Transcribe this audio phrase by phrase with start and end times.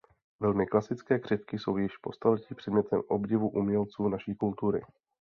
[0.39, 4.81] Velmi klasické křivky jsou již po staletí předmětem obdivu umělců naší kultury.